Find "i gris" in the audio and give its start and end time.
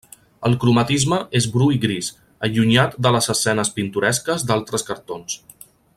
1.75-2.09